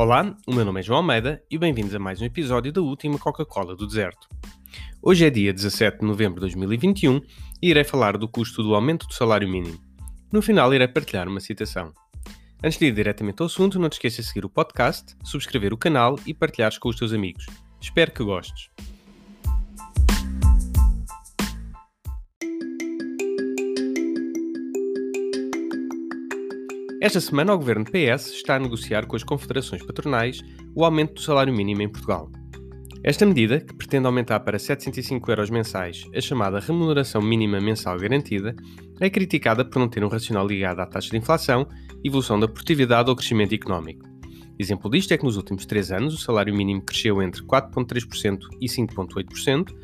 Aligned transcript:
Olá, 0.00 0.34
o 0.46 0.54
meu 0.54 0.64
nome 0.64 0.80
é 0.80 0.82
João 0.82 1.00
Almeida 1.00 1.44
e 1.50 1.58
bem-vindos 1.58 1.94
a 1.94 1.98
mais 1.98 2.22
um 2.22 2.24
episódio 2.24 2.72
da 2.72 2.80
última 2.80 3.18
Coca-Cola 3.18 3.76
do 3.76 3.86
Deserto. 3.86 4.30
Hoje 5.02 5.26
é 5.26 5.28
dia 5.28 5.52
17 5.52 5.98
de 5.98 6.06
novembro 6.06 6.36
de 6.36 6.40
2021 6.40 7.20
e 7.60 7.68
irei 7.68 7.84
falar 7.84 8.16
do 8.16 8.26
custo 8.26 8.62
do 8.62 8.74
aumento 8.74 9.06
do 9.06 9.12
salário 9.12 9.46
mínimo. 9.46 9.78
No 10.32 10.40
final, 10.40 10.72
irei 10.72 10.88
partilhar 10.88 11.28
uma 11.28 11.38
citação. 11.38 11.92
Antes 12.64 12.78
de 12.78 12.86
ir 12.86 12.94
diretamente 12.94 13.42
ao 13.42 13.46
assunto, 13.46 13.78
não 13.78 13.90
te 13.90 13.92
esqueças 13.92 14.24
de 14.24 14.30
seguir 14.32 14.46
o 14.46 14.48
podcast, 14.48 15.14
subscrever 15.22 15.74
o 15.74 15.76
canal 15.76 16.18
e 16.26 16.32
partilhares 16.32 16.78
com 16.78 16.88
os 16.88 16.96
teus 16.96 17.12
amigos. 17.12 17.44
Espero 17.78 18.10
que 18.10 18.24
gostes. 18.24 18.70
Esta 27.00 27.18
semana, 27.18 27.54
o 27.54 27.56
governo 27.56 27.86
PS 27.86 28.30
está 28.30 28.56
a 28.56 28.58
negociar 28.58 29.06
com 29.06 29.16
as 29.16 29.24
confederações 29.24 29.82
patronais 29.82 30.42
o 30.74 30.84
aumento 30.84 31.14
do 31.14 31.22
salário 31.22 31.50
mínimo 31.50 31.80
em 31.80 31.88
Portugal. 31.88 32.30
Esta 33.02 33.24
medida, 33.24 33.58
que 33.58 33.74
pretende 33.74 34.04
aumentar 34.04 34.40
para 34.40 34.58
705 34.58 35.30
euros 35.30 35.48
mensais 35.48 36.06
a 36.14 36.20
chamada 36.20 36.60
remuneração 36.60 37.22
mínima 37.22 37.58
mensal 37.58 37.98
garantida, 37.98 38.54
é 39.00 39.08
criticada 39.08 39.64
por 39.64 39.78
não 39.78 39.88
ter 39.88 40.04
um 40.04 40.08
racional 40.08 40.46
ligado 40.46 40.80
à 40.80 40.86
taxa 40.86 41.08
de 41.08 41.16
inflação, 41.16 41.66
evolução 42.04 42.38
da 42.38 42.46
produtividade 42.46 43.08
ou 43.08 43.16
crescimento 43.16 43.54
económico. 43.54 44.06
Exemplo 44.58 44.90
disto 44.90 45.12
é 45.12 45.16
que 45.16 45.24
nos 45.24 45.38
últimos 45.38 45.64
três 45.64 45.90
anos 45.90 46.12
o 46.12 46.18
salário 46.18 46.54
mínimo 46.54 46.82
cresceu 46.82 47.22
entre 47.22 47.40
4,3% 47.44 48.40
e 48.60 48.66
5,8%, 48.66 49.74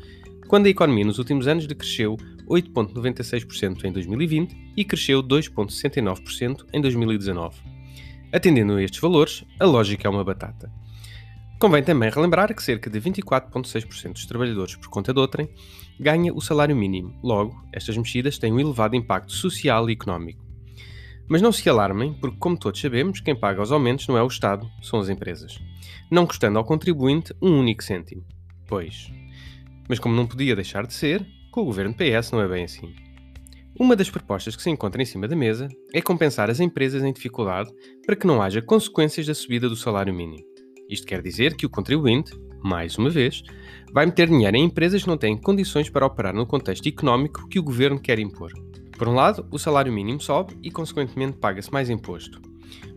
quando 0.47 0.67
a 0.67 0.69
economia 0.69 1.03
nos 1.03 1.17
últimos 1.17 1.47
anos 1.47 1.65
decresceu 1.65 2.15
8,96% 2.47 3.83
em 3.83 3.91
2020 3.91 4.73
e 4.75 4.85
cresceu 4.85 5.21
2,69% 5.21 6.65
em 6.73 6.81
2019. 6.81 7.57
Atendendo 8.31 8.73
a 8.73 8.83
estes 8.83 8.99
valores, 8.99 9.43
a 9.59 9.65
lógica 9.65 10.07
é 10.07 10.11
uma 10.11 10.23
batata. 10.23 10.71
Convém 11.59 11.83
também 11.83 12.11
relembrar 12.11 12.53
que 12.53 12.61
cerca 12.61 12.89
de 12.89 13.01
24,6% 13.01 14.13
dos 14.13 14.25
trabalhadores 14.27 14.75
por 14.75 14.89
conta 14.89 15.11
de 15.11 15.19
outrem 15.19 15.49
ganha 15.99 16.31
o 16.31 16.39
salário 16.39 16.75
mínimo. 16.75 17.19
Logo, 17.23 17.55
estas 17.73 17.97
mexidas 17.97 18.37
têm 18.37 18.53
um 18.53 18.59
elevado 18.59 18.95
impacto 18.95 19.31
social 19.31 19.89
e 19.89 19.93
económico. 19.93 20.45
Mas 21.27 21.41
não 21.41 21.51
se 21.51 21.67
alarmem, 21.67 22.13
porque, 22.13 22.37
como 22.37 22.57
todos 22.57 22.79
sabemos, 22.79 23.19
quem 23.19 23.35
paga 23.35 23.61
os 23.61 23.71
aumentos 23.71 24.07
não 24.07 24.17
é 24.17 24.23
o 24.23 24.27
Estado, 24.27 24.69
são 24.81 24.99
as 24.99 25.09
empresas. 25.09 25.59
Não 26.11 26.27
custando 26.27 26.59
ao 26.59 26.63
contribuinte 26.63 27.33
um 27.41 27.59
único 27.59 27.83
cêntimo. 27.83 28.23
Pois. 28.67 29.11
Mas 29.89 29.99
como 29.99 30.15
não 30.15 30.27
podia 30.27 30.55
deixar 30.55 30.85
de 30.85 30.93
ser, 30.93 31.25
com 31.57 31.63
o 31.63 31.65
governo 31.65 31.95
PS 31.95 32.29
não 32.33 32.39
é 32.39 32.47
bem 32.47 32.65
assim. 32.65 32.93
Uma 33.79 33.95
das 33.95 34.11
propostas 34.11 34.55
que 34.55 34.61
se 34.61 34.69
encontra 34.69 35.01
em 35.01 35.05
cima 35.05 35.27
da 35.27 35.35
mesa 35.35 35.67
é 35.91 35.99
compensar 35.99 36.51
as 36.51 36.59
empresas 36.59 37.01
em 37.01 37.11
dificuldade 37.11 37.71
para 38.05 38.15
que 38.15 38.27
não 38.27 38.43
haja 38.43 38.61
consequências 38.61 39.25
da 39.25 39.33
subida 39.33 39.67
do 39.67 39.75
salário 39.75 40.13
mínimo. 40.13 40.45
Isto 40.87 41.07
quer 41.07 41.19
dizer 41.19 41.55
que 41.55 41.65
o 41.65 41.69
contribuinte, 41.69 42.31
mais 42.63 42.95
uma 42.99 43.09
vez, 43.09 43.41
vai 43.91 44.05
meter 44.05 44.27
dinheiro 44.27 44.55
em 44.55 44.65
empresas 44.65 45.01
que 45.01 45.07
não 45.07 45.17
têm 45.17 45.35
condições 45.35 45.89
para 45.89 46.05
operar 46.05 46.35
no 46.35 46.45
contexto 46.45 46.87
económico 46.87 47.49
que 47.49 47.57
o 47.57 47.63
governo 47.63 47.99
quer 47.99 48.19
impor. 48.19 48.51
Por 48.95 49.07
um 49.07 49.15
lado, 49.15 49.47
o 49.49 49.57
salário 49.57 49.91
mínimo 49.91 50.21
sobe 50.21 50.55
e, 50.61 50.69
consequentemente, 50.69 51.39
paga-se 51.39 51.73
mais 51.73 51.89
imposto. 51.89 52.39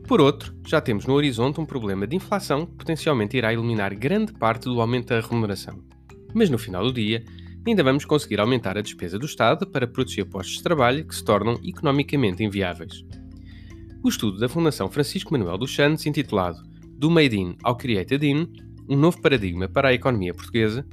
Por 0.07 0.21
outro, 0.21 0.55
já 0.67 0.83
temos 0.83 1.07
no 1.07 1.15
horizonte 1.15 1.63
um 1.63 1.65
problema 1.65 2.07
de 2.07 2.17
inflação 2.17 2.67
que 2.67 2.75
potencialmente 2.75 3.39
irá 3.39 3.55
eliminar 3.55 3.95
grande 3.95 4.35
parte 4.35 4.65
do 4.65 4.83
aumento 4.83 5.09
da 5.09 5.21
remuneração. 5.21 5.83
Mas 6.35 6.51
no 6.51 6.59
final 6.59 6.85
do 6.85 6.93
dia, 6.93 7.25
ainda 7.67 7.83
vamos 7.83 8.05
conseguir 8.05 8.41
aumentar 8.41 8.79
a 8.79 8.83
despesa 8.83 9.19
do 9.19 9.27
Estado 9.27 9.67
para 9.67 9.87
proteger 9.87 10.27
postos 10.27 10.57
de 10.57 10.63
trabalho 10.63 11.05
que 11.05 11.15
se 11.15 11.25
tornam 11.25 11.61
economicamente 11.63 12.43
inviáveis. 12.43 13.05
O 14.03 14.09
estudo 14.09 14.39
da 14.39 14.49
Fundação 14.49 14.91
Francisco 14.91 15.33
Manuel 15.33 15.59
dos 15.59 15.75
Santos, 15.75 16.07
intitulado 16.07 16.63
Do 16.97 17.11
Made 17.11 17.37
in 17.37 17.57
ao 17.63 17.77
Created 17.77 18.27
in, 18.27 18.49
um 18.89 18.97
novo 18.97 19.21
paradigma 19.21 19.69
para 19.69 19.89
a 19.89 19.95
economia 19.95 20.33
portuguesa, 20.33 20.87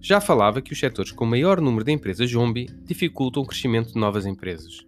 já 0.00 0.20
falava 0.20 0.62
que 0.62 0.72
os 0.72 0.78
setores 0.78 1.12
com 1.12 1.26
maior 1.26 1.60
número 1.60 1.84
de 1.84 1.92
empresas 1.92 2.30
zombie 2.30 2.68
dificultam 2.84 3.42
o 3.42 3.46
crescimento 3.46 3.92
de 3.92 4.00
novas 4.00 4.26
empresas. 4.26 4.86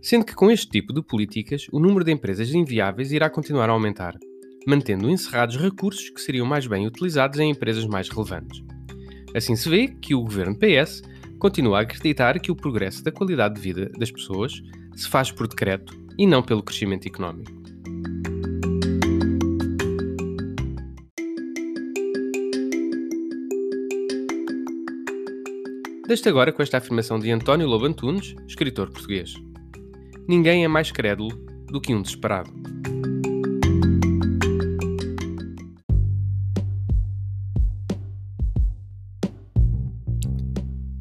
Sendo 0.00 0.24
que 0.24 0.34
com 0.34 0.50
este 0.50 0.68
tipo 0.68 0.92
de 0.92 1.02
políticas, 1.02 1.66
o 1.72 1.78
número 1.78 2.04
de 2.04 2.12
empresas 2.12 2.54
inviáveis 2.54 3.12
irá 3.12 3.28
continuar 3.28 3.68
a 3.68 3.72
aumentar, 3.72 4.16
mantendo 4.66 5.10
encerrados 5.10 5.56
recursos 5.56 6.08
que 6.08 6.20
seriam 6.20 6.46
mais 6.46 6.66
bem 6.66 6.86
utilizados 6.86 7.38
em 7.38 7.50
empresas 7.50 7.84
mais 7.84 8.08
relevantes. 8.08 8.62
Assim 9.34 9.54
se 9.54 9.68
vê 9.68 9.88
que 9.88 10.14
o 10.14 10.22
governo 10.22 10.56
PS 10.56 11.02
continua 11.38 11.78
a 11.78 11.82
acreditar 11.82 12.38
que 12.40 12.50
o 12.50 12.56
progresso 12.56 13.02
da 13.04 13.12
qualidade 13.12 13.54
de 13.56 13.60
vida 13.60 13.90
das 13.98 14.10
pessoas 14.10 14.60
se 14.96 15.08
faz 15.08 15.30
por 15.30 15.46
decreto 15.46 15.96
e 16.18 16.26
não 16.26 16.42
pelo 16.42 16.62
crescimento 16.62 17.06
económico. 17.06 17.58
Deste 26.08 26.28
agora 26.28 26.52
com 26.52 26.62
esta 26.62 26.78
afirmação 26.78 27.18
de 27.18 27.30
António 27.30 27.66
Lobo 27.66 27.84
Antunes, 27.84 28.34
escritor 28.48 28.90
português. 28.90 29.34
Ninguém 30.26 30.64
é 30.64 30.68
mais 30.68 30.90
crédulo 30.90 31.36
do 31.66 31.80
que 31.80 31.94
um 31.94 32.00
desesperado. 32.00 32.50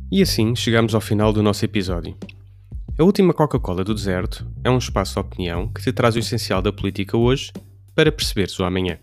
E 0.09 0.21
assim 0.21 0.55
chegamos 0.55 0.95
ao 0.95 1.01
final 1.01 1.33
do 1.33 1.43
nosso 1.43 1.65
episódio. 1.65 2.15
A 2.97 3.03
última 3.03 3.33
Coca-Cola 3.33 3.83
do 3.83 3.93
deserto 3.93 4.47
é 4.63 4.69
um 4.69 4.77
espaço 4.77 5.15
de 5.15 5.19
opinião 5.19 5.67
que 5.67 5.81
te 5.81 5.91
traz 5.91 6.15
o 6.15 6.19
essencial 6.19 6.61
da 6.61 6.71
política 6.71 7.17
hoje 7.17 7.51
para 7.93 8.09
perceberes 8.09 8.57
o 8.57 8.63
amanhã. 8.63 8.97